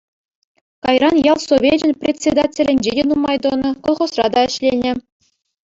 Кайран 0.83 1.15
ял 1.31 1.39
совечӗн 1.47 1.91
председателӗнче 2.01 2.91
те 2.97 3.03
нумай 3.09 3.37
тӑнӑ, 3.43 3.69
колхозра 3.85 4.27
та 4.33 4.41
ӗҫленӗ. 4.51 4.93